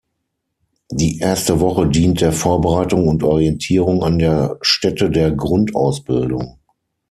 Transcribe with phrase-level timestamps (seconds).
[0.89, 6.57] Die erste Woche dient der Vorbereitung und Orientierung an der Stätte der Grundausbildung.